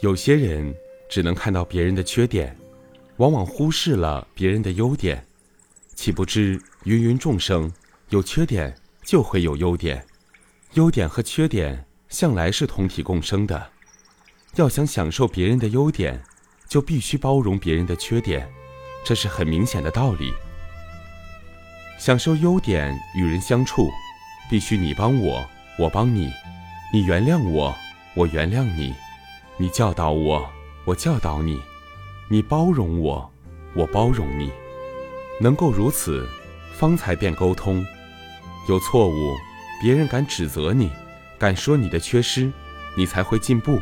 [0.00, 0.74] 有些人
[1.08, 2.54] 只能看到别人的缺点，
[3.16, 5.26] 往往忽视了别人的优点，
[5.94, 7.72] 岂不知芸芸众生
[8.10, 10.04] 有缺点就会有优点，
[10.74, 13.70] 优点和缺点向来是同体共生的。
[14.56, 16.22] 要想享受别人的优点，
[16.68, 18.46] 就必须包容别人的缺点，
[19.02, 20.32] 这是很明显的道理。
[21.98, 23.88] 享受优点与人相处，
[24.50, 26.28] 必须你帮我，我帮你；
[26.92, 27.74] 你原谅我，
[28.14, 28.94] 我原谅你。
[29.58, 30.46] 你教导我，
[30.84, 31.56] 我教导你；
[32.28, 33.32] 你包容我，
[33.74, 34.52] 我包容你。
[35.40, 36.28] 能够如此，
[36.74, 37.82] 方才便沟通。
[38.68, 39.34] 有错误，
[39.80, 40.92] 别人敢指责你，
[41.38, 42.52] 敢说你的缺失，
[42.98, 43.80] 你才会进步。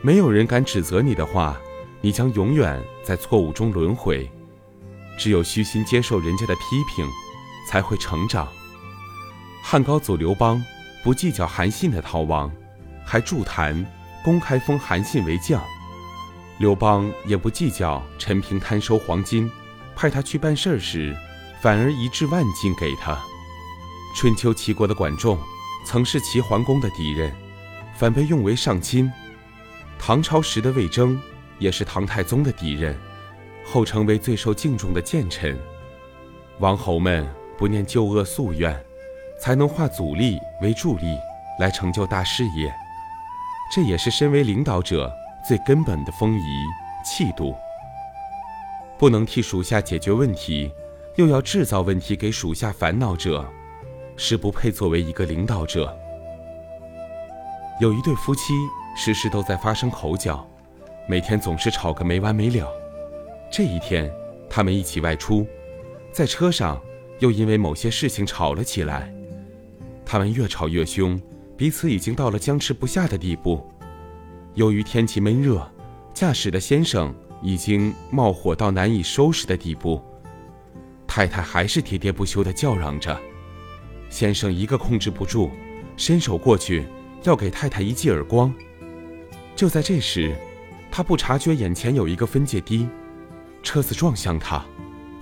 [0.00, 1.60] 没有人敢指责你的话，
[2.00, 4.30] 你将永远在错误中轮回。
[5.18, 6.60] 只有虚心接受人家的批
[6.94, 7.04] 评，
[7.68, 8.46] 才会成长。
[9.60, 10.64] 汉高祖刘邦
[11.02, 12.48] 不计较韩信的逃亡，
[13.04, 13.84] 还助谈。
[14.24, 15.62] 公开封韩信为将，
[16.56, 19.50] 刘邦也不计较陈平贪收黄金，
[19.94, 21.14] 派他去办事时，
[21.60, 23.22] 反而一掷万金给他。
[24.16, 25.38] 春秋齐国的管仲，
[25.84, 27.30] 曾是齐桓公的敌人，
[27.98, 29.12] 反被用为上卿。
[29.98, 31.20] 唐朝时的魏征，
[31.58, 32.98] 也是唐太宗的敌人，
[33.66, 35.54] 后成为最受敬重的谏臣。
[36.60, 38.82] 王侯们不念旧恶夙愿，
[39.38, 41.18] 才能化阻力为助力，
[41.60, 42.72] 来成就大事业。
[43.72, 45.12] 这也是身为领导者
[45.46, 46.64] 最根本的风仪
[47.04, 47.54] 气度。
[48.96, 50.70] 不能替属下解决问题，
[51.16, 53.44] 又要制造问题给属下烦恼者，
[54.16, 55.96] 是不配作为一个领导者。
[57.80, 58.54] 有一对夫妻，
[58.96, 60.48] 时时都在发生口角，
[61.08, 62.72] 每天总是吵个没完没了。
[63.50, 64.10] 这一天，
[64.48, 65.44] 他们一起外出，
[66.12, 66.80] 在车上
[67.18, 69.12] 又因为某些事情吵了起来。
[70.06, 71.20] 他们越吵越凶。
[71.56, 73.64] 彼此已经到了僵持不下的地步。
[74.54, 75.68] 由于天气闷热，
[76.12, 80.02] 驾驶的先生已经冒火到难以收拾的地步。
[81.06, 83.16] 太太还是喋喋不休地叫嚷着，
[84.08, 85.50] 先生一个控制不住，
[85.96, 86.86] 伸手过去
[87.22, 88.52] 要给太太一记耳光。
[89.54, 90.34] 就在这时，
[90.90, 92.88] 他不察觉眼前有一个分界堤，
[93.62, 94.64] 车子撞向他，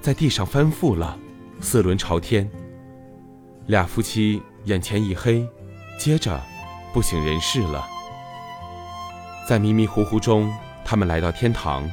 [0.00, 1.18] 在地上翻覆了，
[1.60, 2.50] 四轮朝天。
[3.66, 5.46] 俩夫妻眼前一黑。
[6.02, 6.42] 接着，
[6.92, 7.88] 不省人事了。
[9.48, 10.52] 在迷迷糊糊中，
[10.84, 11.88] 他们来到天堂，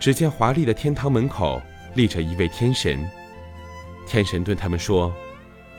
[0.00, 1.60] 只见华丽的天堂门口
[1.92, 3.06] 立着一位天神。
[4.06, 5.12] 天神对他们说：“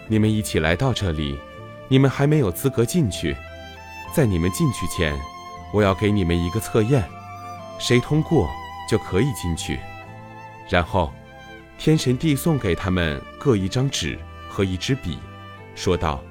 [0.07, 1.39] 你们一起来到这里，
[1.87, 3.35] 你们还没有资格进去。
[4.13, 5.19] 在你们进去前，
[5.73, 7.03] 我要给你们一个测验，
[7.79, 8.47] 谁通过
[8.87, 9.79] 就可以进去。”
[10.69, 11.11] 然后，
[11.79, 15.17] 天神递送给他们各一张纸和一支笔，
[15.73, 16.23] 说道。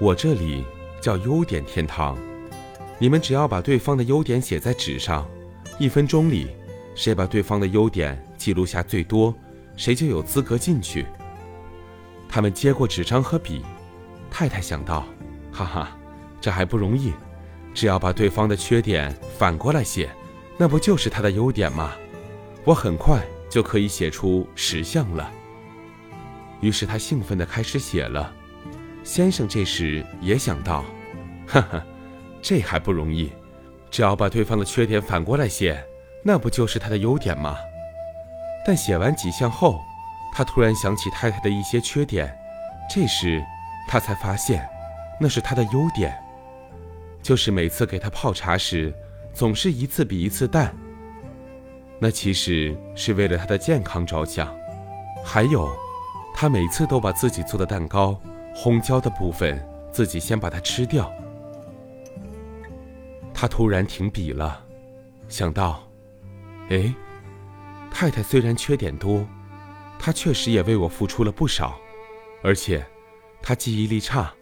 [0.00, 0.64] 我这里
[1.00, 2.18] 叫优点天堂，
[2.98, 5.24] 你们只要把对方的优点写在纸上，
[5.78, 6.48] 一分钟里，
[6.96, 9.32] 谁把对方的优点记录下最多，
[9.76, 11.06] 谁就有资格进去。
[12.28, 13.62] 他们接过纸张和笔，
[14.28, 15.06] 太太想到，
[15.52, 15.96] 哈哈，
[16.40, 17.12] 这还不容易，
[17.72, 20.10] 只要把对方的缺点反过来写，
[20.58, 21.92] 那不就是他的优点吗？
[22.64, 25.30] 我很快就可以写出十项了。
[26.60, 28.34] 于是他兴奋地开始写了。
[29.04, 30.82] 先生这时也想到，
[31.46, 31.84] 哈哈，
[32.40, 33.30] 这还不容易，
[33.90, 35.80] 只要把对方的缺点反过来写，
[36.22, 37.56] 那不就是他的优点吗？
[38.66, 39.78] 但写完几项后，
[40.32, 42.34] 他突然想起太太的一些缺点，
[42.88, 43.44] 这时
[43.86, 44.66] 他才发现，
[45.20, 46.18] 那是他的优点，
[47.22, 48.92] 就是每次给他泡茶时，
[49.34, 50.74] 总是一次比一次淡。
[52.00, 54.52] 那其实是为了他的健康着想，
[55.22, 55.70] 还有，
[56.34, 58.18] 他每次都把自己做的蛋糕。
[58.54, 59.60] 红椒的部分，
[59.92, 61.12] 自己先把它吃掉。
[63.34, 64.64] 他突然停笔了，
[65.28, 65.82] 想到，
[66.70, 66.94] 哎，
[67.90, 69.26] 太太虽然缺点多，
[69.98, 71.76] 她确实也为我付出了不少，
[72.42, 72.86] 而且，
[73.42, 74.32] 她记忆力差，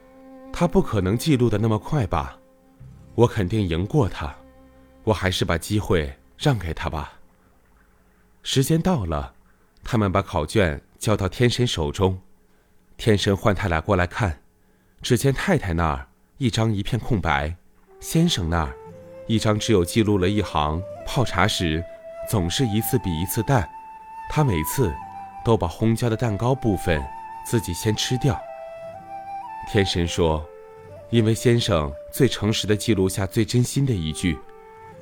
[0.52, 2.38] 她不可能记录的那么快吧？
[3.14, 4.34] 我肯定赢过她，
[5.04, 7.14] 我还是把机会让给她吧。
[8.42, 9.34] 时间到了，
[9.82, 12.20] 他们把考卷交到天神手中。
[13.04, 14.38] 天神唤他俩过来看，
[15.02, 16.06] 只见太太那儿
[16.38, 17.52] 一张一片空白，
[17.98, 18.72] 先生那儿
[19.26, 21.82] 一张只有记录了一行：泡茶时
[22.30, 23.68] 总是一次比一次淡，
[24.30, 24.94] 他每次
[25.44, 27.04] 都把烘焦的蛋糕部分
[27.44, 28.40] 自己先吃掉。
[29.68, 30.46] 天神说
[31.10, 34.38] ：“因为先生最诚实的记录下最真心的一句，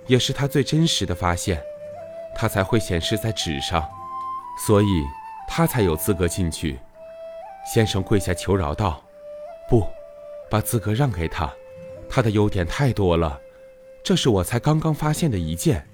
[0.06, 1.60] 也是他最真实的发现，
[2.34, 3.86] 他才会显示在纸上，
[4.66, 4.86] 所以
[5.46, 6.78] 他才有资格进去。”
[7.64, 9.02] 先生跪下求饶道
[9.68, 9.86] ：“不，
[10.50, 11.52] 把资格让给他，
[12.08, 13.40] 他的优点太多了，
[14.04, 15.86] 这是我才刚刚发现的一件。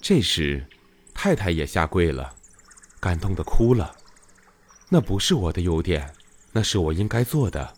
[0.00, 0.66] 这时，
[1.14, 2.34] 太太也下跪了，
[3.00, 3.94] 感动的哭了。
[4.88, 6.12] 那不是我的优点，
[6.52, 7.74] 那是我应该做的。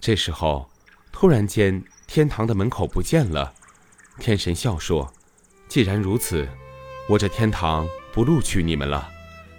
[0.00, 0.68] 这时候，
[1.12, 3.54] 突然间，天堂的门口不见了。
[4.18, 5.12] 天神笑说
[5.68, 6.48] ：“既然如此，
[7.08, 9.08] 我这天堂不录取你们了，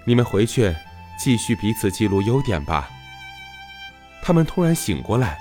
[0.06, 0.75] 你们回去
[1.18, 2.90] 继续彼此记录优点吧。”
[4.22, 5.40] 他们突然醒过来，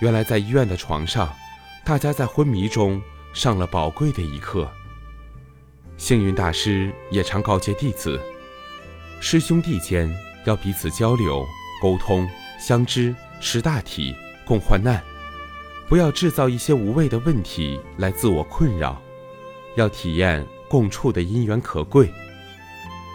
[0.00, 1.34] 原来在医院的床上，
[1.84, 4.70] 大家在昏迷中上了宝贵的一课。
[5.96, 8.20] 幸运大师也常告诫弟子：
[9.20, 10.12] 师兄弟间
[10.44, 11.44] 要彼此交流、
[11.80, 12.28] 沟通、
[12.58, 14.14] 相知、识大体、
[14.46, 15.02] 共患难。
[15.88, 19.02] 不要制造一些无谓的问题来自我困扰，
[19.76, 22.10] 要体验共处的因缘可贵。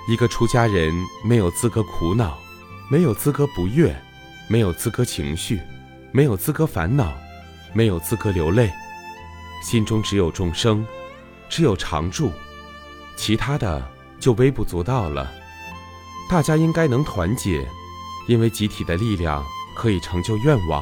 [0.07, 2.37] 一个出家人没有资格苦恼，
[2.89, 3.93] 没有资格不悦，
[4.47, 5.59] 没有资格情绪，
[6.13, 7.13] 没有资格烦恼，
[7.73, 8.71] 没有资格流泪。
[9.61, 10.87] 心中只有众生，
[11.49, 12.31] 只有常住，
[13.17, 13.85] 其他的
[14.17, 15.29] 就微不足道了。
[16.29, 17.67] 大家应该能团结，
[18.29, 19.45] 因为集体的力量
[19.75, 20.81] 可以成就愿望。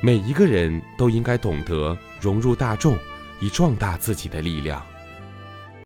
[0.00, 2.96] 每一个人都应该懂得融入大众，
[3.38, 4.82] 以壮大自己的力量。